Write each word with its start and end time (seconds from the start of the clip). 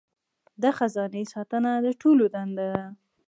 د 0.61 0.63
خزانې 0.77 1.23
ساتنه 1.33 1.71
د 1.85 1.87
ټولو 2.01 2.23
دنده 2.35 2.65
ده. 2.73 2.83